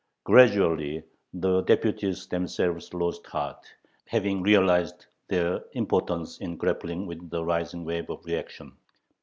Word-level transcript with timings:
Gradually 0.23 1.03
the 1.31 1.61
deputies 1.61 2.25
themselves 2.25 2.91
lost 2.91 3.27
heart, 3.27 3.63
having 4.07 4.41
realized 4.41 5.05
their 5.27 5.63
impotence 5.73 6.39
in 6.39 6.57
grappling 6.57 7.05
with 7.05 7.29
the 7.29 7.45
rising 7.45 7.85
wave 7.85 8.09
of 8.09 8.25
reaction. 8.25 8.71